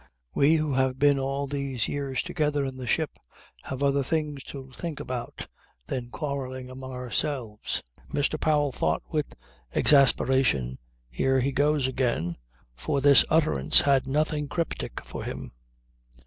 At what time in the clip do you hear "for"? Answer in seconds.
12.73-12.99, 15.05-15.23